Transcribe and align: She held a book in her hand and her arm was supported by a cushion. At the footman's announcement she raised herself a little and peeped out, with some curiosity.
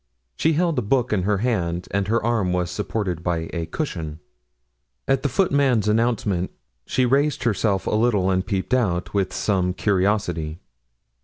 She 0.35 0.53
held 0.53 0.79
a 0.79 0.81
book 0.81 1.13
in 1.13 1.21
her 1.21 1.37
hand 1.45 1.87
and 1.91 2.07
her 2.07 2.23
arm 2.25 2.53
was 2.53 2.71
supported 2.71 3.21
by 3.21 3.51
a 3.53 3.67
cushion. 3.67 4.19
At 5.07 5.21
the 5.21 5.29
footman's 5.29 5.87
announcement 5.87 6.49
she 6.87 7.05
raised 7.05 7.43
herself 7.43 7.85
a 7.85 7.91
little 7.91 8.31
and 8.31 8.43
peeped 8.43 8.73
out, 8.73 9.13
with 9.13 9.31
some 9.31 9.75
curiosity. 9.75 10.59